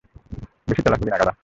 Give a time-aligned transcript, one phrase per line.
[0.67, 1.33] বেশি চালাক হবি না, গাধা!